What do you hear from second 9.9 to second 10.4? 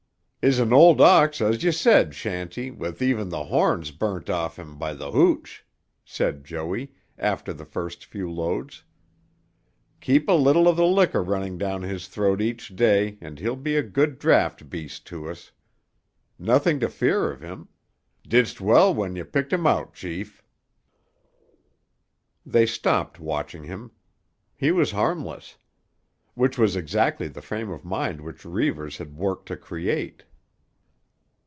"Keep a